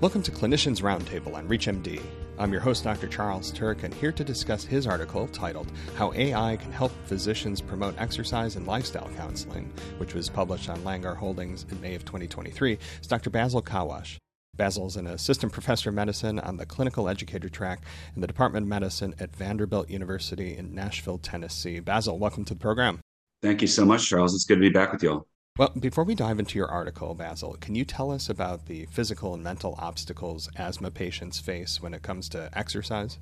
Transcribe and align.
Welcome 0.00 0.22
to 0.22 0.30
Clinicians 0.30 0.80
Roundtable 0.80 1.34
on 1.34 1.46
ReachMD. 1.46 2.00
I'm 2.38 2.52
your 2.52 2.62
host, 2.62 2.84
Dr. 2.84 3.06
Charles 3.06 3.52
Turck, 3.52 3.82
and 3.82 3.92
here 3.92 4.12
to 4.12 4.24
discuss 4.24 4.64
his 4.64 4.86
article 4.86 5.28
titled 5.28 5.70
How 5.94 6.14
AI 6.14 6.56
Can 6.56 6.72
Help 6.72 6.92
Physicians 7.04 7.60
Promote 7.60 7.94
Exercise 7.98 8.56
and 8.56 8.66
Lifestyle 8.66 9.10
Counseling, 9.18 9.70
which 9.98 10.14
was 10.14 10.30
published 10.30 10.70
on 10.70 10.82
Langar 10.84 11.14
Holdings 11.14 11.66
in 11.70 11.78
May 11.82 11.94
of 11.94 12.06
2023, 12.06 12.78
is 13.02 13.06
Dr. 13.08 13.28
Basil 13.28 13.60
Kahwash. 13.60 14.16
Basil 14.56 14.86
is 14.86 14.96
an 14.96 15.06
assistant 15.06 15.52
professor 15.52 15.90
of 15.90 15.94
medicine 15.94 16.38
on 16.38 16.56
the 16.56 16.64
clinical 16.64 17.06
educator 17.06 17.50
track 17.50 17.82
in 18.14 18.22
the 18.22 18.26
Department 18.26 18.64
of 18.64 18.68
Medicine 18.70 19.14
at 19.20 19.36
Vanderbilt 19.36 19.90
University 19.90 20.56
in 20.56 20.74
Nashville, 20.74 21.18
Tennessee. 21.18 21.78
Basil, 21.78 22.18
welcome 22.18 22.46
to 22.46 22.54
the 22.54 22.60
program. 22.60 23.00
Thank 23.42 23.60
you 23.60 23.68
so 23.68 23.84
much, 23.84 24.08
Charles. 24.08 24.34
It's 24.34 24.46
good 24.46 24.54
to 24.54 24.60
be 24.62 24.70
back 24.70 24.92
with 24.92 25.02
you 25.02 25.10
all. 25.10 25.26
Well, 25.58 25.72
before 25.78 26.04
we 26.04 26.14
dive 26.14 26.38
into 26.38 26.58
your 26.58 26.68
article, 26.68 27.14
Basil, 27.14 27.56
can 27.60 27.74
you 27.74 27.84
tell 27.84 28.10
us 28.10 28.30
about 28.30 28.66
the 28.66 28.86
physical 28.86 29.34
and 29.34 29.42
mental 29.42 29.74
obstacles 29.78 30.48
asthma 30.56 30.90
patients 30.90 31.38
face 31.38 31.82
when 31.82 31.92
it 31.92 32.02
comes 32.02 32.28
to 32.30 32.50
exercise? 32.56 33.18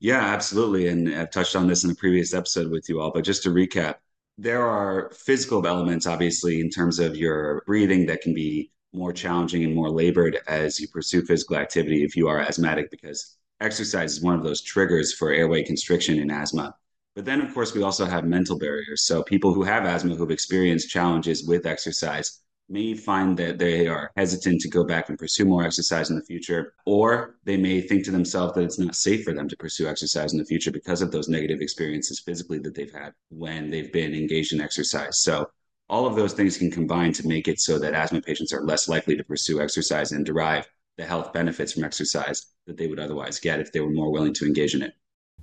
Yeah, 0.00 0.20
absolutely. 0.20 0.88
And 0.88 1.08
I've 1.14 1.30
touched 1.30 1.56
on 1.56 1.66
this 1.66 1.84
in 1.84 1.90
a 1.90 1.94
previous 1.94 2.34
episode 2.34 2.70
with 2.70 2.88
you 2.88 3.00
all, 3.00 3.10
but 3.10 3.24
just 3.24 3.42
to 3.44 3.50
recap, 3.50 3.96
there 4.36 4.64
are 4.64 5.10
physical 5.10 5.66
elements, 5.66 6.06
obviously, 6.06 6.60
in 6.60 6.70
terms 6.70 6.98
of 6.98 7.16
your 7.16 7.62
breathing 7.66 8.06
that 8.06 8.20
can 8.20 8.34
be 8.34 8.70
more 8.92 9.12
challenging 9.12 9.64
and 9.64 9.74
more 9.74 9.90
labored 9.90 10.38
as 10.46 10.78
you 10.78 10.88
pursue 10.88 11.24
physical 11.24 11.56
activity 11.56 12.04
if 12.04 12.16
you 12.16 12.28
are 12.28 12.40
asthmatic, 12.40 12.90
because 12.90 13.36
exercise 13.60 14.12
is 14.12 14.22
one 14.22 14.34
of 14.34 14.44
those 14.44 14.62
triggers 14.62 15.14
for 15.14 15.32
airway 15.32 15.62
constriction 15.64 16.18
in 16.18 16.30
asthma. 16.30 16.74
But 17.18 17.24
then, 17.24 17.40
of 17.40 17.52
course, 17.52 17.74
we 17.74 17.82
also 17.82 18.06
have 18.06 18.24
mental 18.24 18.56
barriers. 18.56 19.04
So 19.04 19.24
people 19.24 19.52
who 19.52 19.64
have 19.64 19.84
asthma 19.84 20.14
who've 20.14 20.30
experienced 20.30 20.88
challenges 20.88 21.42
with 21.42 21.66
exercise 21.66 22.42
may 22.68 22.94
find 22.94 23.36
that 23.38 23.58
they 23.58 23.88
are 23.88 24.12
hesitant 24.16 24.60
to 24.60 24.68
go 24.68 24.84
back 24.84 25.08
and 25.08 25.18
pursue 25.18 25.44
more 25.44 25.64
exercise 25.64 26.10
in 26.10 26.16
the 26.16 26.24
future, 26.24 26.74
or 26.86 27.34
they 27.42 27.56
may 27.56 27.80
think 27.80 28.04
to 28.04 28.12
themselves 28.12 28.54
that 28.54 28.62
it's 28.62 28.78
not 28.78 28.94
safe 28.94 29.24
for 29.24 29.32
them 29.32 29.48
to 29.48 29.56
pursue 29.56 29.88
exercise 29.88 30.32
in 30.32 30.38
the 30.38 30.44
future 30.44 30.70
because 30.70 31.02
of 31.02 31.10
those 31.10 31.28
negative 31.28 31.60
experiences 31.60 32.20
physically 32.20 32.60
that 32.60 32.76
they've 32.76 32.94
had 32.94 33.12
when 33.30 33.68
they've 33.68 33.92
been 33.92 34.14
engaged 34.14 34.52
in 34.52 34.60
exercise. 34.60 35.18
So 35.18 35.50
all 35.88 36.06
of 36.06 36.14
those 36.14 36.34
things 36.34 36.56
can 36.56 36.70
combine 36.70 37.12
to 37.14 37.26
make 37.26 37.48
it 37.48 37.58
so 37.58 37.80
that 37.80 37.94
asthma 37.94 38.20
patients 38.20 38.52
are 38.52 38.62
less 38.64 38.88
likely 38.88 39.16
to 39.16 39.24
pursue 39.24 39.60
exercise 39.60 40.12
and 40.12 40.24
derive 40.24 40.68
the 40.96 41.04
health 41.04 41.32
benefits 41.32 41.72
from 41.72 41.82
exercise 41.82 42.46
that 42.68 42.76
they 42.76 42.86
would 42.86 43.00
otherwise 43.00 43.40
get 43.40 43.58
if 43.58 43.72
they 43.72 43.80
were 43.80 43.90
more 43.90 44.12
willing 44.12 44.34
to 44.34 44.46
engage 44.46 44.76
in 44.76 44.82
it. 44.82 44.92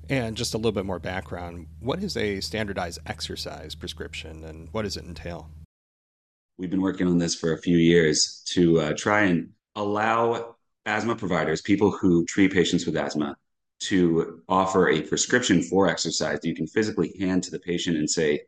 And 0.09 0.37
just 0.37 0.53
a 0.53 0.57
little 0.57 0.71
bit 0.71 0.85
more 0.85 0.99
background 0.99 1.67
what 1.79 2.03
is 2.03 2.15
a 2.15 2.39
standardized 2.39 2.99
exercise 3.05 3.75
prescription 3.75 4.43
and 4.43 4.69
what 4.71 4.83
does 4.83 4.97
it 4.97 5.05
entail? 5.05 5.49
We've 6.57 6.69
been 6.69 6.81
working 6.81 7.07
on 7.07 7.17
this 7.17 7.35
for 7.35 7.53
a 7.53 7.61
few 7.61 7.77
years 7.77 8.43
to 8.53 8.79
uh, 8.79 8.93
try 8.95 9.23
and 9.23 9.49
allow 9.75 10.55
asthma 10.85 11.15
providers, 11.15 11.61
people 11.61 11.91
who 11.91 12.23
treat 12.25 12.53
patients 12.53 12.85
with 12.85 12.95
asthma, 12.95 13.35
to 13.79 14.41
offer 14.47 14.89
a 14.89 15.01
prescription 15.01 15.61
for 15.61 15.89
exercise 15.89 16.39
that 16.39 16.47
you 16.47 16.55
can 16.55 16.67
physically 16.67 17.13
hand 17.19 17.43
to 17.43 17.51
the 17.51 17.59
patient 17.59 17.97
and 17.97 18.09
say, 18.09 18.39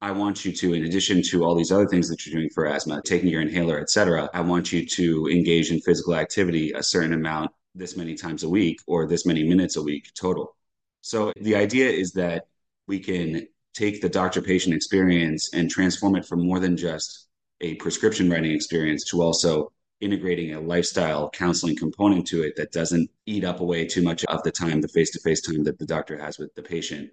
I 0.00 0.10
want 0.10 0.44
you 0.44 0.50
to, 0.52 0.74
in 0.74 0.84
addition 0.84 1.22
to 1.30 1.44
all 1.44 1.54
these 1.54 1.70
other 1.70 1.86
things 1.86 2.08
that 2.08 2.26
you're 2.26 2.36
doing 2.36 2.50
for 2.52 2.66
asthma, 2.66 3.00
taking 3.04 3.28
your 3.28 3.40
inhaler, 3.40 3.78
et 3.78 3.90
cetera, 3.90 4.28
I 4.34 4.40
want 4.40 4.72
you 4.72 4.84
to 4.84 5.28
engage 5.28 5.70
in 5.70 5.80
physical 5.80 6.16
activity 6.16 6.72
a 6.74 6.82
certain 6.82 7.12
amount 7.12 7.52
this 7.76 7.96
many 7.96 8.16
times 8.16 8.42
a 8.42 8.48
week 8.48 8.80
or 8.88 9.06
this 9.06 9.24
many 9.24 9.44
minutes 9.44 9.76
a 9.76 9.82
week 9.82 10.10
total. 10.14 10.56
So 11.02 11.32
the 11.36 11.56
idea 11.56 11.90
is 11.90 12.12
that 12.12 12.46
we 12.86 13.00
can 13.00 13.46
take 13.74 14.00
the 14.00 14.08
doctor 14.08 14.40
patient 14.40 14.74
experience 14.74 15.50
and 15.52 15.70
transform 15.70 16.16
it 16.16 16.24
from 16.24 16.46
more 16.46 16.60
than 16.60 16.76
just 16.76 17.28
a 17.60 17.74
prescription 17.76 18.30
writing 18.30 18.52
experience 18.52 19.04
to 19.10 19.20
also 19.20 19.72
integrating 20.00 20.54
a 20.54 20.60
lifestyle 20.60 21.30
counseling 21.30 21.76
component 21.76 22.26
to 22.26 22.42
it 22.42 22.56
that 22.56 22.72
doesn't 22.72 23.08
eat 23.26 23.44
up 23.44 23.60
away 23.60 23.86
too 23.86 24.02
much 24.02 24.24
of 24.24 24.42
the 24.42 24.50
time, 24.50 24.80
the 24.80 24.88
face 24.88 25.10
to 25.10 25.20
face 25.20 25.40
time 25.40 25.62
that 25.64 25.78
the 25.78 25.86
doctor 25.86 26.18
has 26.18 26.38
with 26.38 26.54
the 26.54 26.62
patient. 26.62 27.10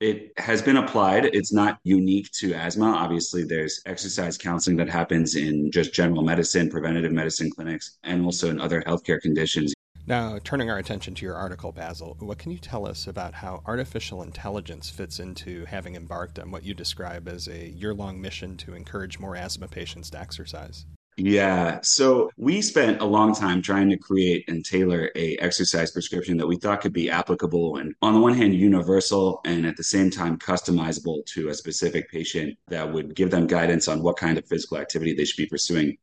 It 0.00 0.32
has 0.36 0.60
been 0.60 0.76
applied. 0.76 1.24
It's 1.26 1.52
not 1.52 1.78
unique 1.82 2.30
to 2.32 2.52
asthma. 2.52 2.86
Obviously, 2.86 3.44
there's 3.44 3.80
exercise 3.86 4.36
counseling 4.36 4.76
that 4.76 4.90
happens 4.90 5.36
in 5.36 5.70
just 5.70 5.94
general 5.94 6.22
medicine, 6.22 6.68
preventative 6.68 7.12
medicine 7.12 7.50
clinics, 7.50 7.96
and 8.02 8.22
also 8.24 8.50
in 8.50 8.60
other 8.60 8.82
healthcare 8.82 9.20
conditions. 9.20 9.72
Now, 10.08 10.38
turning 10.44 10.70
our 10.70 10.78
attention 10.78 11.16
to 11.16 11.26
your 11.26 11.34
article, 11.34 11.72
Basil, 11.72 12.16
what 12.20 12.38
can 12.38 12.52
you 12.52 12.58
tell 12.58 12.86
us 12.86 13.08
about 13.08 13.34
how 13.34 13.62
artificial 13.66 14.22
intelligence 14.22 14.88
fits 14.88 15.18
into 15.18 15.64
having 15.64 15.96
embarked 15.96 16.38
on 16.38 16.52
what 16.52 16.62
you 16.62 16.74
describe 16.74 17.26
as 17.26 17.48
a 17.48 17.68
year 17.70 17.92
long 17.92 18.20
mission 18.20 18.56
to 18.58 18.74
encourage 18.74 19.18
more 19.18 19.34
asthma 19.34 19.66
patients 19.66 20.08
to 20.10 20.20
exercise? 20.20 20.86
Yeah. 21.16 21.80
So 21.82 22.30
we 22.36 22.62
spent 22.62 23.00
a 23.00 23.04
long 23.04 23.34
time 23.34 23.62
trying 23.62 23.90
to 23.90 23.96
create 23.96 24.44
and 24.48 24.64
tailor 24.64 25.10
a 25.16 25.36
exercise 25.38 25.90
prescription 25.90 26.36
that 26.36 26.46
we 26.46 26.56
thought 26.56 26.82
could 26.82 26.92
be 26.92 27.10
applicable 27.10 27.78
and 27.78 27.94
on 28.00 28.14
the 28.14 28.20
one 28.20 28.34
hand 28.34 28.54
universal 28.54 29.40
and 29.44 29.66
at 29.66 29.76
the 29.76 29.82
same 29.82 30.10
time 30.10 30.38
customizable 30.38 31.24
to 31.26 31.48
a 31.48 31.54
specific 31.54 32.10
patient 32.10 32.56
that 32.68 32.92
would 32.92 33.16
give 33.16 33.30
them 33.30 33.46
guidance 33.46 33.88
on 33.88 34.02
what 34.02 34.18
kind 34.18 34.38
of 34.38 34.46
physical 34.46 34.76
activity 34.76 35.14
they 35.14 35.24
should 35.24 35.42
be 35.42 35.46
pursuing 35.46 35.96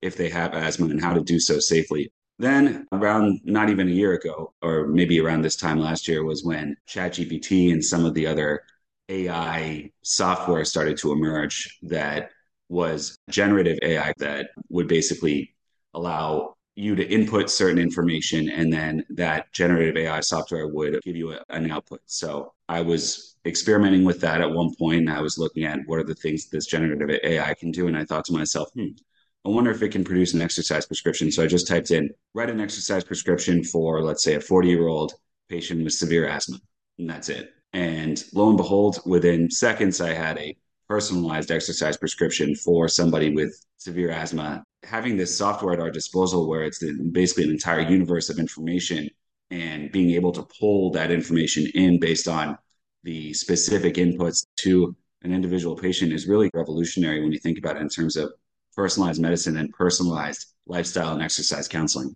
if 0.00 0.16
they 0.16 0.30
have 0.30 0.54
asthma 0.54 0.86
and 0.86 1.02
how 1.02 1.12
to 1.12 1.20
do 1.20 1.40
so 1.40 1.58
safely. 1.58 2.10
Then, 2.40 2.86
around 2.90 3.40
not 3.44 3.68
even 3.68 3.86
a 3.86 3.90
year 3.92 4.14
ago, 4.14 4.54
or 4.62 4.86
maybe 4.86 5.20
around 5.20 5.42
this 5.42 5.56
time 5.56 5.78
last 5.78 6.08
year, 6.08 6.24
was 6.24 6.42
when 6.42 6.74
ChatGPT 6.88 7.70
and 7.70 7.84
some 7.84 8.06
of 8.06 8.14
the 8.14 8.26
other 8.26 8.62
AI 9.10 9.90
software 10.02 10.64
started 10.64 10.96
to 10.98 11.12
emerge 11.12 11.78
that 11.82 12.30
was 12.70 13.14
generative 13.28 13.78
AI 13.82 14.14
that 14.18 14.50
would 14.70 14.88
basically 14.88 15.54
allow 15.92 16.54
you 16.76 16.94
to 16.94 17.06
input 17.06 17.50
certain 17.50 17.78
information 17.78 18.48
and 18.48 18.72
then 18.72 19.04
that 19.10 19.52
generative 19.52 19.98
AI 19.98 20.20
software 20.20 20.66
would 20.68 20.98
give 21.02 21.16
you 21.16 21.32
a, 21.32 21.40
an 21.50 21.70
output. 21.70 22.00
So 22.06 22.54
I 22.70 22.80
was 22.80 23.36
experimenting 23.44 24.04
with 24.04 24.20
that 24.22 24.40
at 24.40 24.50
one 24.50 24.74
point 24.76 25.00
and 25.00 25.10
I 25.10 25.20
was 25.20 25.36
looking 25.36 25.64
at 25.64 25.80
what 25.86 25.98
are 25.98 26.04
the 26.04 26.14
things 26.14 26.48
this 26.48 26.66
generative 26.66 27.10
AI 27.22 27.52
can 27.52 27.70
do. 27.70 27.86
And 27.86 27.96
I 27.98 28.04
thought 28.06 28.24
to 28.26 28.32
myself, 28.32 28.70
hmm, 28.72 28.92
I 29.44 29.48
wonder 29.48 29.70
if 29.70 29.82
it 29.82 29.90
can 29.90 30.04
produce 30.04 30.34
an 30.34 30.42
exercise 30.42 30.84
prescription. 30.84 31.30
So 31.32 31.42
I 31.42 31.46
just 31.46 31.66
typed 31.66 31.90
in, 31.90 32.10
write 32.34 32.50
an 32.50 32.60
exercise 32.60 33.04
prescription 33.04 33.64
for, 33.64 34.02
let's 34.02 34.22
say, 34.22 34.34
a 34.34 34.40
40 34.40 34.68
year 34.68 34.86
old 34.86 35.14
patient 35.48 35.82
with 35.82 35.94
severe 35.94 36.28
asthma. 36.28 36.58
And 36.98 37.08
that's 37.08 37.30
it. 37.30 37.50
And 37.72 38.22
lo 38.34 38.48
and 38.48 38.56
behold, 38.56 39.00
within 39.06 39.50
seconds, 39.50 40.00
I 40.00 40.12
had 40.12 40.36
a 40.38 40.56
personalized 40.88 41.50
exercise 41.50 41.96
prescription 41.96 42.54
for 42.54 42.88
somebody 42.88 43.34
with 43.34 43.54
severe 43.78 44.10
asthma. 44.10 44.62
Having 44.82 45.16
this 45.16 45.36
software 45.36 45.72
at 45.72 45.80
our 45.80 45.90
disposal 45.90 46.48
where 46.48 46.64
it's 46.64 46.82
basically 47.12 47.44
an 47.44 47.50
entire 47.50 47.80
universe 47.80 48.28
of 48.28 48.38
information 48.38 49.08
and 49.50 49.90
being 49.92 50.10
able 50.10 50.32
to 50.32 50.46
pull 50.58 50.90
that 50.90 51.10
information 51.10 51.66
in 51.74 51.98
based 51.98 52.28
on 52.28 52.58
the 53.04 53.32
specific 53.32 53.94
inputs 53.94 54.46
to 54.56 54.94
an 55.22 55.32
individual 55.32 55.76
patient 55.76 56.12
is 56.12 56.26
really 56.26 56.50
revolutionary 56.54 57.22
when 57.22 57.32
you 57.32 57.38
think 57.38 57.58
about 57.58 57.76
it 57.76 57.82
in 57.82 57.88
terms 57.88 58.16
of 58.16 58.32
personalized 58.76 59.20
medicine 59.20 59.56
and 59.56 59.72
personalized 59.72 60.46
lifestyle 60.66 61.12
and 61.12 61.22
exercise 61.22 61.68
counseling. 61.68 62.14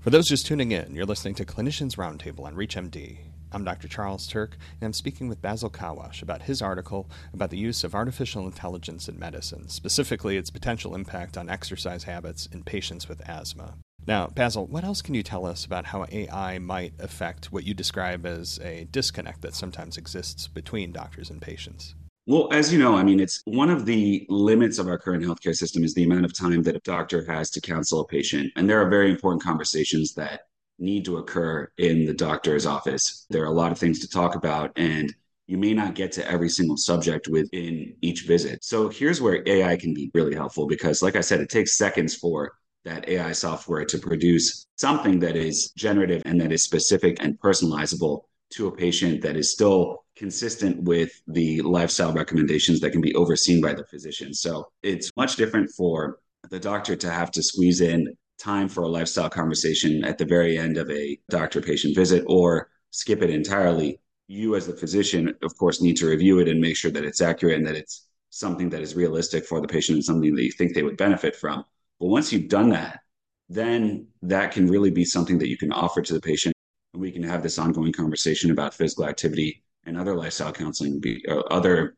For 0.00 0.10
those 0.10 0.28
just 0.28 0.46
tuning 0.46 0.72
in, 0.72 0.94
you're 0.94 1.06
listening 1.06 1.34
to 1.36 1.44
Clinicians 1.44 1.96
Roundtable 1.96 2.44
on 2.44 2.54
ReachMD. 2.54 3.18
I'm 3.52 3.64
Dr. 3.64 3.86
Charles 3.88 4.28
Turck, 4.28 4.54
and 4.80 4.82
I'm 4.82 4.92
speaking 4.92 5.28
with 5.28 5.40
Basil 5.40 5.70
Kahwash 5.70 6.22
about 6.22 6.42
his 6.42 6.60
article 6.60 7.08
about 7.32 7.50
the 7.50 7.56
use 7.56 7.84
of 7.84 7.94
artificial 7.94 8.46
intelligence 8.46 9.08
in 9.08 9.18
medicine, 9.18 9.68
specifically 9.68 10.36
its 10.36 10.50
potential 10.50 10.94
impact 10.94 11.38
on 11.38 11.48
exercise 11.48 12.04
habits 12.04 12.46
in 12.52 12.64
patients 12.64 13.08
with 13.08 13.26
asthma. 13.28 13.76
Now, 14.06 14.26
Basil, 14.26 14.66
what 14.66 14.84
else 14.84 15.00
can 15.00 15.14
you 15.14 15.22
tell 15.22 15.46
us 15.46 15.64
about 15.64 15.86
how 15.86 16.04
AI 16.10 16.58
might 16.58 16.92
affect 16.98 17.52
what 17.52 17.64
you 17.64 17.72
describe 17.72 18.26
as 18.26 18.58
a 18.58 18.86
disconnect 18.90 19.40
that 19.42 19.54
sometimes 19.54 19.96
exists 19.96 20.48
between 20.48 20.92
doctors 20.92 21.30
and 21.30 21.40
patients? 21.40 21.94
Well, 22.26 22.48
as 22.52 22.72
you 22.72 22.78
know, 22.78 22.94
I 22.94 23.02
mean, 23.02 23.20
it's 23.20 23.42
one 23.44 23.68
of 23.68 23.84
the 23.84 24.24
limits 24.30 24.78
of 24.78 24.88
our 24.88 24.96
current 24.96 25.22
healthcare 25.22 25.54
system 25.54 25.84
is 25.84 25.92
the 25.92 26.04
amount 26.04 26.24
of 26.24 26.32
time 26.32 26.62
that 26.62 26.76
a 26.76 26.80
doctor 26.80 27.22
has 27.30 27.50
to 27.50 27.60
counsel 27.60 28.00
a 28.00 28.06
patient. 28.06 28.50
And 28.56 28.68
there 28.68 28.80
are 28.80 28.88
very 28.88 29.10
important 29.10 29.42
conversations 29.42 30.14
that 30.14 30.42
need 30.78 31.04
to 31.04 31.18
occur 31.18 31.70
in 31.76 32.06
the 32.06 32.14
doctor's 32.14 32.64
office. 32.64 33.26
There 33.28 33.42
are 33.42 33.52
a 33.52 33.52
lot 33.52 33.72
of 33.72 33.78
things 33.78 34.00
to 34.00 34.08
talk 34.08 34.36
about, 34.36 34.72
and 34.76 35.14
you 35.46 35.58
may 35.58 35.74
not 35.74 35.94
get 35.94 36.12
to 36.12 36.26
every 36.26 36.48
single 36.48 36.78
subject 36.78 37.28
within 37.28 37.94
each 38.00 38.22
visit. 38.22 38.64
So 38.64 38.88
here's 38.88 39.20
where 39.20 39.42
AI 39.46 39.76
can 39.76 39.92
be 39.92 40.10
really 40.14 40.34
helpful 40.34 40.66
because, 40.66 41.02
like 41.02 41.16
I 41.16 41.20
said, 41.20 41.40
it 41.40 41.50
takes 41.50 41.76
seconds 41.76 42.14
for 42.14 42.52
that 42.86 43.06
AI 43.06 43.32
software 43.32 43.84
to 43.84 43.98
produce 43.98 44.66
something 44.76 45.18
that 45.20 45.36
is 45.36 45.72
generative 45.72 46.22
and 46.24 46.40
that 46.40 46.52
is 46.52 46.62
specific 46.62 47.18
and 47.20 47.38
personalizable 47.38 48.22
to 48.50 48.68
a 48.68 48.72
patient 48.72 49.20
that 49.22 49.36
is 49.36 49.52
still 49.52 50.03
consistent 50.16 50.82
with 50.82 51.20
the 51.26 51.60
lifestyle 51.62 52.12
recommendations 52.12 52.80
that 52.80 52.90
can 52.90 53.00
be 53.00 53.14
overseen 53.14 53.60
by 53.60 53.74
the 53.74 53.84
physician. 53.84 54.32
So 54.32 54.68
it's 54.82 55.10
much 55.16 55.36
different 55.36 55.70
for 55.70 56.18
the 56.50 56.60
doctor 56.60 56.94
to 56.96 57.10
have 57.10 57.30
to 57.32 57.42
squeeze 57.42 57.80
in 57.80 58.16
time 58.38 58.68
for 58.68 58.82
a 58.82 58.88
lifestyle 58.88 59.30
conversation 59.30 60.04
at 60.04 60.18
the 60.18 60.24
very 60.24 60.58
end 60.58 60.76
of 60.76 60.90
a 60.90 61.18
doctor 61.30 61.60
patient 61.60 61.96
visit 61.96 62.24
or 62.26 62.70
skip 62.90 63.22
it 63.22 63.30
entirely. 63.30 64.00
You, 64.28 64.56
as 64.56 64.66
the 64.66 64.76
physician, 64.76 65.34
of 65.42 65.56
course, 65.56 65.82
need 65.82 65.96
to 65.98 66.06
review 66.06 66.38
it 66.38 66.48
and 66.48 66.60
make 66.60 66.76
sure 66.76 66.90
that 66.90 67.04
it's 67.04 67.20
accurate 67.20 67.58
and 67.58 67.66
that 67.66 67.76
it's 67.76 68.06
something 68.30 68.70
that 68.70 68.82
is 68.82 68.94
realistic 68.94 69.44
for 69.46 69.60
the 69.60 69.68
patient 69.68 69.96
and 69.96 70.04
something 70.04 70.34
that 70.34 70.42
you 70.42 70.52
think 70.52 70.74
they 70.74 70.82
would 70.82 70.96
benefit 70.96 71.36
from. 71.36 71.64
But 72.00 72.06
once 72.06 72.32
you've 72.32 72.48
done 72.48 72.70
that, 72.70 73.00
then 73.48 74.08
that 74.22 74.52
can 74.52 74.66
really 74.66 74.90
be 74.90 75.04
something 75.04 75.38
that 75.38 75.48
you 75.48 75.58
can 75.58 75.72
offer 75.72 76.02
to 76.02 76.14
the 76.14 76.20
patient. 76.20 76.54
And 76.92 77.02
we 77.02 77.12
can 77.12 77.22
have 77.22 77.42
this 77.42 77.58
ongoing 77.58 77.92
conversation 77.92 78.50
about 78.50 78.74
physical 78.74 79.06
activity 79.06 79.63
and 79.86 79.98
other 79.98 80.14
lifestyle 80.14 80.52
counseling, 80.52 81.02
uh, 81.28 81.40
other 81.50 81.96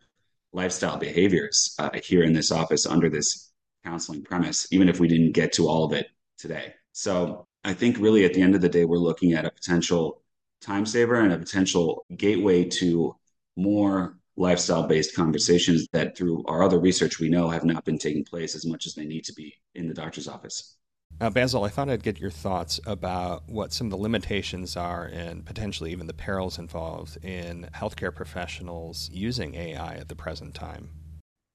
lifestyle 0.53 0.97
behaviors 0.97 1.75
uh, 1.79 1.91
here 2.03 2.23
in 2.23 2.33
this 2.33 2.51
office 2.51 2.87
under 2.87 3.09
this 3.09 3.53
counseling 3.85 4.23
premise, 4.23 4.67
even 4.73 4.89
if 4.89 5.01
we 5.01 5.09
didn't 5.09 5.33
get 5.33 5.53
to 5.53 5.69
all 5.69 5.85
of 5.85 5.93
it 5.93 6.09
today. 6.39 6.75
So 6.93 7.47
I 7.65 7.75
think 7.75 7.99
really 7.99 8.25
at 8.25 8.35
the 8.35 8.43
end 8.43 8.55
of 8.55 8.61
the 8.61 8.69
day, 8.69 8.85
we're 8.85 8.97
looking 8.97 9.33
at 9.33 9.45
a 9.45 9.51
potential 9.51 10.23
time 10.61 10.87
saver 10.87 11.17
and 11.17 11.33
a 11.33 11.39
potential 11.39 12.07
gateway 12.17 12.65
to 12.65 13.15
more 13.57 14.17
lifestyle 14.37 14.87
based 14.87 15.15
conversations 15.15 15.87
that 15.93 16.17
through 16.17 16.45
our 16.47 16.63
other 16.63 16.79
research 16.79 17.19
we 17.19 17.29
know 17.29 17.49
have 17.49 17.65
not 17.65 17.85
been 17.85 17.99
taking 17.99 18.25
place 18.25 18.55
as 18.55 18.67
much 18.67 18.87
as 18.87 18.95
they 18.95 19.05
need 19.05 19.25
to 19.25 19.33
be 19.33 19.55
in 19.75 19.89
the 19.89 19.95
doctor's 19.95 20.29
office. 20.29 20.77
Uh, 21.19 21.31
Basil, 21.31 21.65
I 21.65 21.71
thought 21.71 21.89
I'd 21.89 22.03
get 22.03 22.21
your 22.21 22.31
thoughts 22.31 22.79
about 22.85 23.49
what 23.49 23.73
some 23.73 23.87
of 23.87 23.91
the 23.91 23.97
limitations 23.97 24.77
are 24.77 25.07
and 25.07 25.47
potentially 25.47 25.91
even 25.91 26.07
the 26.07 26.13
perils 26.13 26.59
involved 26.59 27.17
in 27.25 27.69
healthcare 27.75 28.15
professionals 28.15 29.09
using 29.11 29.55
AI 29.55 29.95
at 29.95 30.09
the 30.09 30.15
present 30.15 30.55
time. 30.55 30.91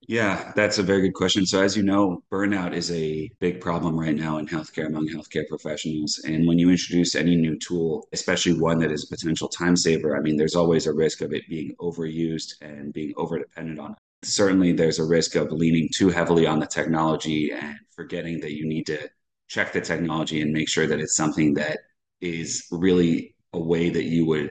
Yeah, 0.07 0.51
that's 0.55 0.79
a 0.79 0.83
very 0.83 1.01
good 1.01 1.13
question. 1.13 1.45
So, 1.45 1.61
as 1.61 1.77
you 1.77 1.83
know, 1.83 2.23
burnout 2.31 2.73
is 2.73 2.91
a 2.91 3.29
big 3.39 3.61
problem 3.61 3.99
right 3.99 4.15
now 4.15 4.39
in 4.39 4.47
healthcare 4.47 4.87
among 4.87 5.07
healthcare 5.09 5.47
professionals. 5.47 6.19
And 6.25 6.47
when 6.47 6.57
you 6.57 6.71
introduce 6.71 7.13
any 7.13 7.35
new 7.35 7.55
tool, 7.59 8.07
especially 8.13 8.59
one 8.59 8.79
that 8.79 8.91
is 8.91 9.03
a 9.03 9.15
potential 9.15 9.47
time 9.47 9.75
saver, 9.75 10.17
I 10.17 10.21
mean, 10.21 10.37
there's 10.37 10.55
always 10.55 10.87
a 10.87 10.93
risk 10.93 11.21
of 11.21 11.33
it 11.33 11.47
being 11.47 11.75
overused 11.79 12.55
and 12.61 12.91
being 12.91 13.13
over 13.15 13.37
dependent 13.37 13.79
on 13.79 13.91
it. 13.91 13.97
Certainly, 14.23 14.73
there's 14.73 14.97
a 14.97 15.05
risk 15.05 15.35
of 15.35 15.51
leaning 15.51 15.87
too 15.93 16.09
heavily 16.09 16.47
on 16.47 16.59
the 16.59 16.65
technology 16.65 17.51
and 17.51 17.77
forgetting 17.91 18.39
that 18.41 18.53
you 18.53 18.67
need 18.67 18.87
to 18.87 19.07
check 19.51 19.73
the 19.73 19.81
technology 19.81 20.41
and 20.41 20.53
make 20.53 20.69
sure 20.69 20.87
that 20.87 21.01
it's 21.01 21.17
something 21.17 21.53
that 21.53 21.79
is 22.21 22.65
really 22.71 23.35
a 23.51 23.59
way 23.59 23.89
that 23.89 24.05
you 24.05 24.25
would 24.25 24.49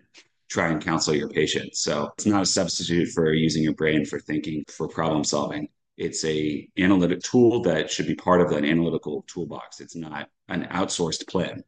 try 0.50 0.69
and 0.69 0.85
counsel 0.85 1.14
your 1.14 1.31
patient. 1.31 1.75
So 1.75 2.11
it's 2.19 2.26
not 2.26 2.43
a 2.43 2.47
substitute 2.47 3.08
for 3.08 3.32
using 3.32 3.62
your 3.62 3.73
brain 3.73 4.05
for 4.05 4.20
thinking, 4.20 4.62
for 4.69 4.88
problem 4.88 5.25
solving. 5.25 5.69
It's 5.97 6.23
a 6.26 6.69
analytic 6.76 7.23
tool 7.23 7.62
that 7.62 7.91
should 7.91 8.08
be 8.08 8.14
part 8.14 8.43
of 8.43 8.52
an 8.52 8.67
analytical 8.67 9.25
toolbox. 9.26 9.81
It's 9.81 9.97
not 9.97 10.29
an 10.49 10.64
outsourced 10.70 11.26
plan. 11.29 11.64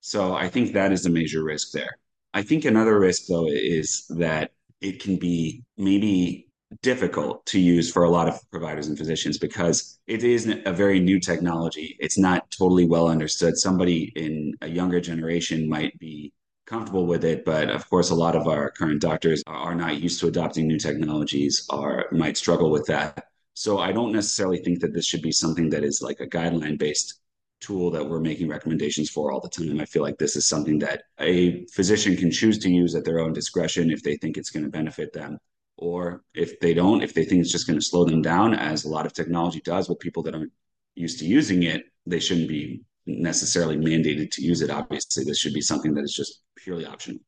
So 0.00 0.34
I 0.34 0.50
think 0.50 0.74
that 0.74 0.92
is 0.92 1.06
a 1.06 1.10
major 1.10 1.42
risk 1.42 1.70
there. 1.72 1.96
I 2.34 2.42
think 2.42 2.66
another 2.66 2.98
risk 2.98 3.22
though 3.30 3.48
is 3.48 4.04
that 4.10 4.50
it 4.82 5.00
can 5.00 5.16
be 5.16 5.64
maybe 5.78 6.48
difficult 6.82 7.44
to 7.46 7.60
use 7.60 7.90
for 7.90 8.04
a 8.04 8.10
lot 8.10 8.28
of 8.28 8.38
providers 8.50 8.88
and 8.88 8.96
physicians 8.96 9.38
because 9.38 9.98
it 10.06 10.24
is 10.24 10.46
a 10.64 10.72
very 10.72 11.00
new 11.00 11.20
technology. 11.20 11.96
It's 12.00 12.18
not 12.18 12.50
totally 12.50 12.86
well 12.86 13.08
understood. 13.08 13.56
Somebody 13.56 14.12
in 14.16 14.54
a 14.62 14.68
younger 14.68 15.00
generation 15.00 15.68
might 15.68 15.98
be 15.98 16.32
comfortable 16.66 17.06
with 17.06 17.24
it, 17.24 17.44
but 17.44 17.68
of 17.70 17.88
course, 17.90 18.10
a 18.10 18.14
lot 18.14 18.36
of 18.36 18.48
our 18.48 18.70
current 18.70 19.00
doctors 19.00 19.42
are 19.46 19.74
not 19.74 20.00
used 20.00 20.20
to 20.20 20.28
adopting 20.28 20.66
new 20.66 20.78
technologies 20.78 21.66
or 21.70 22.06
might 22.12 22.36
struggle 22.36 22.70
with 22.70 22.86
that. 22.86 23.26
So 23.54 23.78
I 23.78 23.92
don't 23.92 24.12
necessarily 24.12 24.58
think 24.58 24.80
that 24.80 24.94
this 24.94 25.06
should 25.06 25.22
be 25.22 25.32
something 25.32 25.70
that 25.70 25.84
is 25.84 26.02
like 26.02 26.20
a 26.20 26.26
guideline 26.26 26.78
based 26.78 27.20
tool 27.60 27.90
that 27.90 28.08
we're 28.08 28.20
making 28.20 28.48
recommendations 28.48 29.10
for 29.10 29.30
all 29.30 29.40
the 29.40 29.48
time. 29.48 29.80
I 29.80 29.84
feel 29.84 30.02
like 30.02 30.18
this 30.18 30.36
is 30.36 30.48
something 30.48 30.78
that 30.80 31.04
a 31.20 31.64
physician 31.66 32.16
can 32.16 32.30
choose 32.30 32.58
to 32.58 32.70
use 32.70 32.94
at 32.94 33.04
their 33.04 33.20
own 33.20 33.32
discretion 33.32 33.90
if 33.90 34.02
they 34.02 34.16
think 34.16 34.36
it's 34.36 34.50
going 34.50 34.64
to 34.64 34.70
benefit 34.70 35.12
them 35.12 35.38
or 35.76 36.22
if 36.34 36.60
they 36.60 36.74
don't, 36.74 37.02
if 37.02 37.14
they 37.14 37.24
think 37.24 37.40
it's 37.40 37.52
just 37.52 37.66
going 37.66 37.78
to 37.78 37.84
slow 37.84 38.04
them 38.04 38.22
down, 38.22 38.54
as 38.54 38.84
a 38.84 38.88
lot 38.88 39.06
of 39.06 39.12
technology 39.12 39.60
does 39.64 39.88
with 39.88 39.98
people 39.98 40.22
that 40.22 40.34
aren't 40.34 40.52
used 40.94 41.18
to 41.18 41.26
using 41.26 41.64
it, 41.64 41.84
they 42.06 42.20
shouldn't 42.20 42.48
be 42.48 42.82
necessarily 43.06 43.76
mandated 43.76 44.30
to 44.30 44.42
use 44.42 44.62
it. 44.62 44.70
Obviously, 44.70 45.24
this 45.24 45.38
should 45.38 45.54
be 45.54 45.60
something 45.60 45.94
that 45.94 46.04
is 46.04 46.14
just 46.14 46.42
purely 46.56 46.86
optional. 46.86 47.20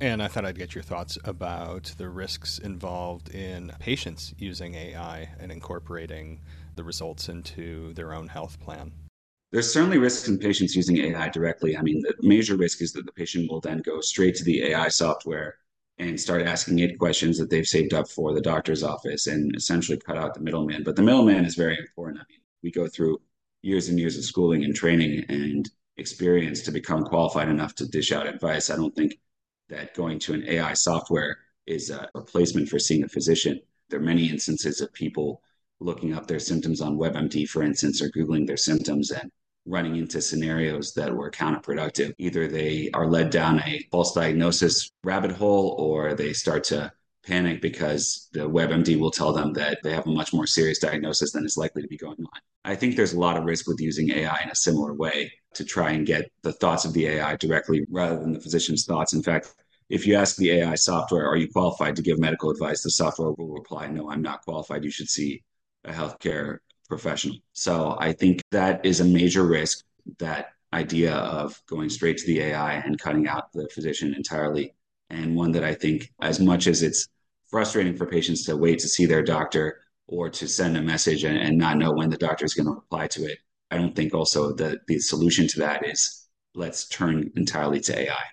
And 0.00 0.22
I 0.22 0.28
thought 0.28 0.44
I'd 0.44 0.58
get 0.58 0.74
your 0.74 0.84
thoughts 0.84 1.18
about 1.24 1.94
the 1.98 2.08
risks 2.08 2.58
involved 2.58 3.34
in 3.34 3.72
patients 3.80 4.32
using 4.38 4.74
AI 4.74 5.30
and 5.40 5.50
incorporating 5.50 6.40
the 6.76 6.84
results 6.84 7.28
into 7.28 7.92
their 7.94 8.12
own 8.12 8.28
health 8.28 8.60
plan. 8.60 8.92
There's 9.50 9.72
certainly 9.72 9.98
risks 9.98 10.28
in 10.28 10.38
patients 10.38 10.76
using 10.76 10.98
AI 10.98 11.30
directly. 11.30 11.76
I 11.76 11.82
mean, 11.82 12.02
the 12.02 12.14
major 12.22 12.56
risk 12.56 12.82
is 12.82 12.92
that 12.92 13.06
the 13.06 13.12
patient 13.12 13.50
will 13.50 13.60
then 13.60 13.78
go 13.78 14.00
straight 14.00 14.36
to 14.36 14.44
the 14.44 14.66
AI 14.66 14.88
software 14.88 15.56
and 15.98 16.20
start 16.20 16.42
asking 16.42 16.78
it 16.78 16.98
questions 16.98 17.38
that 17.38 17.50
they've 17.50 17.66
saved 17.66 17.92
up 17.92 18.08
for 18.08 18.32
the 18.32 18.40
doctor's 18.40 18.82
office 18.82 19.26
and 19.26 19.54
essentially 19.56 19.98
cut 19.98 20.16
out 20.16 20.34
the 20.34 20.40
middleman. 20.40 20.84
But 20.84 20.96
the 20.96 21.02
middleman 21.02 21.44
is 21.44 21.54
very 21.54 21.76
important. 21.76 22.18
I 22.20 22.24
mean, 22.30 22.40
we 22.62 22.70
go 22.70 22.86
through 22.86 23.20
years 23.62 23.88
and 23.88 23.98
years 23.98 24.16
of 24.16 24.24
schooling 24.24 24.64
and 24.64 24.74
training 24.74 25.24
and 25.28 25.68
experience 25.96 26.62
to 26.62 26.70
become 26.70 27.04
qualified 27.04 27.48
enough 27.48 27.74
to 27.76 27.88
dish 27.88 28.12
out 28.12 28.26
advice. 28.26 28.70
I 28.70 28.76
don't 28.76 28.94
think 28.94 29.18
that 29.68 29.94
going 29.94 30.18
to 30.20 30.34
an 30.34 30.44
AI 30.46 30.72
software 30.74 31.38
is 31.66 31.90
a 31.90 32.08
replacement 32.14 32.68
for 32.68 32.78
seeing 32.78 33.02
a 33.02 33.08
physician. 33.08 33.60
There 33.90 33.98
are 33.98 34.02
many 34.02 34.28
instances 34.30 34.80
of 34.80 34.92
people 34.92 35.42
looking 35.80 36.14
up 36.14 36.26
their 36.26 36.38
symptoms 36.38 36.80
on 36.80 36.96
WebMD, 36.96 37.48
for 37.48 37.62
instance, 37.62 38.00
or 38.00 38.10
Googling 38.10 38.46
their 38.46 38.56
symptoms 38.56 39.10
and 39.10 39.30
running 39.68 39.96
into 39.96 40.20
scenarios 40.20 40.94
that 40.94 41.14
were 41.14 41.30
counterproductive. 41.30 42.12
Either 42.18 42.48
they 42.48 42.90
are 42.94 43.06
led 43.06 43.30
down 43.30 43.60
a 43.60 43.86
false 43.90 44.12
diagnosis 44.14 44.90
rabbit 45.04 45.32
hole 45.32 45.76
or 45.78 46.14
they 46.14 46.32
start 46.32 46.64
to 46.64 46.90
panic 47.26 47.60
because 47.60 48.28
the 48.32 48.48
WebMD 48.48 48.98
will 48.98 49.10
tell 49.10 49.32
them 49.32 49.52
that 49.52 49.78
they 49.82 49.92
have 49.92 50.06
a 50.06 50.10
much 50.10 50.32
more 50.32 50.46
serious 50.46 50.78
diagnosis 50.78 51.32
than 51.32 51.44
is 51.44 51.56
likely 51.56 51.82
to 51.82 51.88
be 51.88 51.96
going 51.96 52.16
on. 52.18 52.40
I 52.64 52.74
think 52.74 52.96
there's 52.96 53.12
a 53.12 53.20
lot 53.20 53.36
of 53.36 53.44
risk 53.44 53.68
with 53.68 53.80
using 53.80 54.10
AI 54.10 54.40
in 54.42 54.50
a 54.50 54.54
similar 54.54 54.94
way 54.94 55.30
to 55.54 55.64
try 55.64 55.90
and 55.90 56.06
get 56.06 56.30
the 56.42 56.52
thoughts 56.52 56.84
of 56.84 56.92
the 56.92 57.06
AI 57.06 57.36
directly 57.36 57.84
rather 57.90 58.18
than 58.18 58.32
the 58.32 58.40
physician's 58.40 58.86
thoughts. 58.86 59.12
In 59.12 59.22
fact, 59.22 59.54
if 59.88 60.06
you 60.06 60.14
ask 60.14 60.36
the 60.36 60.50
AI 60.52 60.74
software, 60.74 61.26
are 61.26 61.36
you 61.36 61.48
qualified 61.50 61.96
to 61.96 62.02
give 62.02 62.18
medical 62.18 62.50
advice? 62.50 62.82
The 62.82 62.90
software 62.90 63.32
will 63.32 63.48
reply, 63.48 63.88
no, 63.88 64.10
I'm 64.10 64.22
not 64.22 64.42
qualified. 64.42 64.84
You 64.84 64.90
should 64.90 65.08
see 65.08 65.42
a 65.84 65.92
healthcare 65.92 66.58
professional. 66.88 67.36
So 67.52 67.96
I 68.00 68.12
think 68.12 68.40
that 68.50 68.84
is 68.84 69.00
a 69.00 69.04
major 69.04 69.44
risk, 69.44 69.84
that 70.18 70.52
idea 70.72 71.14
of 71.14 71.60
going 71.66 71.88
straight 71.88 72.18
to 72.18 72.26
the 72.26 72.40
AI 72.40 72.74
and 72.74 72.98
cutting 72.98 73.26
out 73.26 73.52
the 73.52 73.68
physician 73.68 74.14
entirely. 74.14 74.74
And 75.10 75.36
one 75.36 75.52
that 75.52 75.64
I 75.64 75.74
think, 75.74 76.12
as 76.20 76.40
much 76.40 76.66
as 76.66 76.82
it's 76.82 77.08
frustrating 77.50 77.96
for 77.96 78.06
patients 78.06 78.44
to 78.44 78.56
wait 78.56 78.78
to 78.80 78.88
see 78.88 79.06
their 79.06 79.22
doctor 79.22 79.80
or 80.06 80.28
to 80.30 80.46
send 80.46 80.76
a 80.76 80.82
message 80.82 81.24
and, 81.24 81.38
and 81.38 81.56
not 81.56 81.78
know 81.78 81.92
when 81.92 82.10
the 82.10 82.16
doctor 82.16 82.44
is 82.44 82.54
going 82.54 82.66
to 82.66 82.72
reply 82.72 83.06
to 83.08 83.24
it, 83.24 83.38
I 83.70 83.76
don't 83.76 83.94
think 83.94 84.14
also 84.14 84.52
that 84.54 84.86
the 84.86 84.98
solution 84.98 85.46
to 85.48 85.58
that 85.60 85.86
is 85.86 86.28
let's 86.54 86.88
turn 86.88 87.30
entirely 87.36 87.80
to 87.80 87.98
AI. 87.98 88.24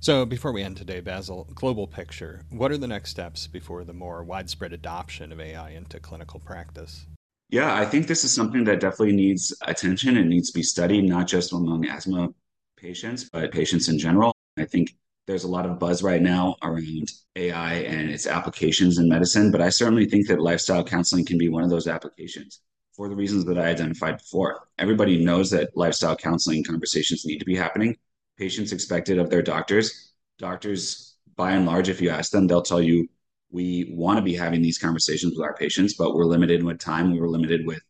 So, 0.00 0.26
before 0.26 0.52
we 0.52 0.62
end 0.62 0.76
today, 0.76 1.00
Basil, 1.00 1.48
global 1.54 1.86
picture, 1.86 2.42
what 2.50 2.70
are 2.70 2.76
the 2.76 2.86
next 2.86 3.10
steps 3.10 3.46
before 3.46 3.84
the 3.84 3.94
more 3.94 4.22
widespread 4.22 4.72
adoption 4.72 5.32
of 5.32 5.40
AI 5.40 5.70
into 5.70 5.98
clinical 5.98 6.40
practice? 6.40 7.06
Yeah, 7.54 7.72
I 7.72 7.84
think 7.84 8.08
this 8.08 8.24
is 8.24 8.34
something 8.34 8.64
that 8.64 8.80
definitely 8.80 9.14
needs 9.14 9.54
attention 9.64 10.16
and 10.16 10.28
needs 10.28 10.50
to 10.50 10.58
be 10.58 10.64
studied, 10.64 11.02
not 11.02 11.28
just 11.28 11.52
among 11.52 11.86
asthma 11.86 12.30
patients, 12.76 13.30
but 13.30 13.52
patients 13.52 13.88
in 13.88 13.96
general. 13.96 14.34
I 14.58 14.64
think 14.64 14.96
there's 15.28 15.44
a 15.44 15.48
lot 15.48 15.64
of 15.64 15.78
buzz 15.78 16.02
right 16.02 16.20
now 16.20 16.56
around 16.64 17.12
AI 17.36 17.74
and 17.74 18.10
its 18.10 18.26
applications 18.26 18.98
in 18.98 19.08
medicine, 19.08 19.52
but 19.52 19.60
I 19.60 19.68
certainly 19.68 20.04
think 20.04 20.26
that 20.26 20.40
lifestyle 20.40 20.82
counseling 20.82 21.24
can 21.24 21.38
be 21.38 21.48
one 21.48 21.62
of 21.62 21.70
those 21.70 21.86
applications 21.86 22.58
for 22.96 23.08
the 23.08 23.14
reasons 23.14 23.44
that 23.44 23.56
I 23.56 23.68
identified 23.68 24.18
before. 24.18 24.66
Everybody 24.80 25.24
knows 25.24 25.48
that 25.50 25.76
lifestyle 25.76 26.16
counseling 26.16 26.64
conversations 26.64 27.24
need 27.24 27.38
to 27.38 27.44
be 27.44 27.54
happening. 27.54 27.96
Patients 28.36 28.72
expect 28.72 29.10
it 29.10 29.18
of 29.18 29.30
their 29.30 29.42
doctors. 29.42 30.12
Doctors, 30.40 31.14
by 31.36 31.52
and 31.52 31.66
large, 31.66 31.88
if 31.88 32.00
you 32.00 32.10
ask 32.10 32.32
them, 32.32 32.48
they'll 32.48 32.62
tell 32.62 32.82
you 32.82 33.08
we 33.54 33.88
want 33.94 34.18
to 34.18 34.22
be 34.22 34.34
having 34.34 34.60
these 34.60 34.78
conversations 34.78 35.34
with 35.36 35.44
our 35.44 35.54
patients, 35.54 35.94
but 35.94 36.12
we're 36.12 36.24
limited 36.24 36.64
with 36.64 36.80
time. 36.80 37.12
We 37.12 37.20
were 37.20 37.28
limited 37.28 37.64
with 37.64 37.80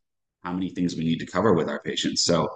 how 0.42 0.52
many 0.52 0.68
things 0.68 0.94
we 0.94 1.04
need 1.04 1.20
to 1.20 1.26
cover 1.26 1.54
with 1.54 1.70
our 1.70 1.80
patients. 1.80 2.22
So 2.22 2.46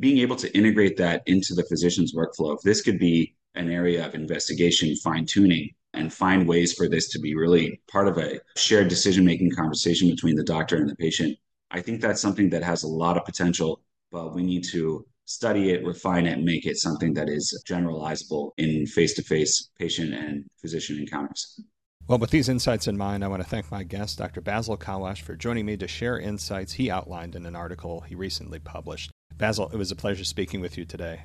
being 0.00 0.18
able 0.18 0.34
to 0.36 0.52
integrate 0.52 0.96
that 0.96 1.22
into 1.26 1.54
the 1.54 1.62
physician's 1.62 2.16
workflow, 2.16 2.56
if 2.56 2.62
this 2.62 2.82
could 2.82 2.98
be 2.98 3.36
an 3.54 3.70
area 3.70 4.04
of 4.04 4.16
investigation, 4.16 4.96
fine 4.96 5.24
tuning, 5.24 5.70
and 5.94 6.12
find 6.12 6.48
ways 6.48 6.72
for 6.72 6.88
this 6.88 7.10
to 7.10 7.20
be 7.20 7.36
really 7.36 7.80
part 7.88 8.08
of 8.08 8.18
a 8.18 8.40
shared 8.56 8.88
decision 8.88 9.24
making 9.24 9.52
conversation 9.52 10.08
between 10.10 10.34
the 10.34 10.42
doctor 10.42 10.74
and 10.76 10.90
the 10.90 10.96
patient, 10.96 11.38
I 11.70 11.80
think 11.80 12.00
that's 12.00 12.20
something 12.20 12.50
that 12.50 12.64
has 12.64 12.82
a 12.82 12.88
lot 12.88 13.16
of 13.16 13.24
potential, 13.24 13.82
but 14.10 14.34
we 14.34 14.42
need 14.42 14.64
to 14.72 15.06
study 15.26 15.70
it, 15.70 15.84
refine 15.84 16.26
it, 16.26 16.42
make 16.42 16.66
it 16.66 16.76
something 16.76 17.14
that 17.14 17.28
is 17.28 17.62
generalizable 17.68 18.50
in 18.56 18.84
face 18.86 19.14
to 19.14 19.22
face 19.22 19.70
patient 19.78 20.12
and 20.12 20.44
physician 20.60 20.98
encounters. 20.98 21.60
Well, 22.08 22.18
with 22.18 22.30
these 22.30 22.48
insights 22.48 22.88
in 22.88 22.98
mind, 22.98 23.24
I 23.24 23.28
want 23.28 23.42
to 23.42 23.48
thank 23.48 23.70
my 23.70 23.84
guest, 23.84 24.18
Dr. 24.18 24.40
Basil 24.40 24.76
Kahwash, 24.76 25.22
for 25.22 25.36
joining 25.36 25.64
me 25.64 25.76
to 25.76 25.86
share 25.86 26.18
insights 26.18 26.72
he 26.72 26.90
outlined 26.90 27.36
in 27.36 27.46
an 27.46 27.54
article 27.54 28.00
he 28.00 28.16
recently 28.16 28.58
published. 28.58 29.12
Basil, 29.36 29.70
it 29.72 29.76
was 29.76 29.92
a 29.92 29.96
pleasure 29.96 30.24
speaking 30.24 30.60
with 30.60 30.76
you 30.76 30.84
today. 30.84 31.22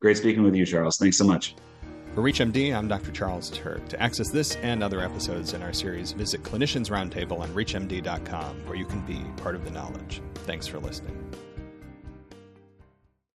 Great 0.00 0.16
speaking 0.16 0.42
with 0.42 0.56
you, 0.56 0.66
Charles. 0.66 0.96
Thanks 0.96 1.16
so 1.16 1.24
much. 1.24 1.54
For 2.14 2.22
ReachMD, 2.22 2.74
I'm 2.74 2.88
Dr. 2.88 3.12
Charles 3.12 3.50
Turck. 3.52 3.88
To 3.90 4.02
access 4.02 4.30
this 4.30 4.56
and 4.56 4.82
other 4.82 5.00
episodes 5.00 5.54
in 5.54 5.62
our 5.62 5.72
series, 5.72 6.10
visit 6.12 6.42
Clinicians 6.42 6.90
Roundtable 6.90 7.38
on 7.38 7.48
ReachMD.com, 7.50 8.66
where 8.66 8.76
you 8.76 8.86
can 8.86 9.00
be 9.02 9.24
part 9.40 9.54
of 9.54 9.64
the 9.64 9.70
knowledge. 9.70 10.20
Thanks 10.34 10.66
for 10.66 10.80
listening. 10.80 11.16